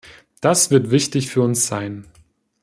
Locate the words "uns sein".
1.43-2.07